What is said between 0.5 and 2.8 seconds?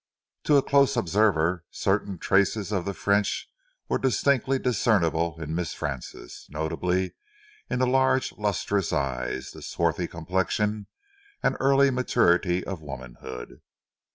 a close observer, certain traces